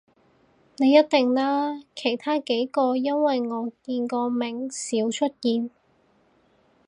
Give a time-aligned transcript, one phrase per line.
[0.77, 5.69] 你一定啦，其他幾個因爲我見個名少出現